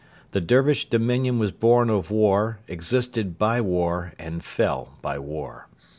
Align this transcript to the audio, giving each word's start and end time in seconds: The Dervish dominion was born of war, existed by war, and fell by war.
The 0.31 0.41
Dervish 0.41 0.89
dominion 0.89 1.37
was 1.37 1.51
born 1.51 1.91
of 1.91 2.09
war, 2.09 2.57
existed 2.67 3.37
by 3.37 3.61
war, 3.61 4.13
and 4.17 4.43
fell 4.43 4.95
by 5.03 5.19
war. 5.19 5.67